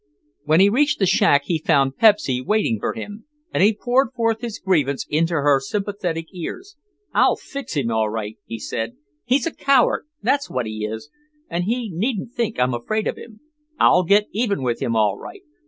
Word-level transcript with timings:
When 0.45 0.59
he 0.59 0.67
reached 0.67 0.97
the 0.97 1.05
shack 1.05 1.43
he 1.45 1.59
found 1.59 1.95
Pepsy 1.95 2.41
waiting 2.41 2.79
for 2.79 2.93
him 2.93 3.25
and 3.53 3.61
he 3.61 3.71
poured 3.79 4.13
forth 4.15 4.41
his 4.41 4.57
grievance 4.57 5.05
into 5.11 5.35
her 5.35 5.59
sympathetic 5.59 6.25
ears. 6.33 6.75
"I'll 7.13 7.35
fix 7.35 7.73
him 7.75 7.91
all 7.91 8.09
right," 8.09 8.35
he 8.45 8.57
said; 8.57 8.93
"he's 9.25 9.45
a 9.45 9.53
coward, 9.53 10.07
that's 10.23 10.49
what 10.49 10.65
he 10.65 10.85
is, 10.89 11.11
and 11.51 11.65
he 11.65 11.91
needn't 11.91 12.31
think 12.31 12.57
I'm 12.59 12.73
afraid 12.73 13.05
of 13.05 13.15
him. 13.17 13.41
I'll 13.79 14.03
get 14.03 14.25
even 14.31 14.63
with 14.63 14.79
him 14.81 14.95
all 14.95 15.19
right. 15.19 15.43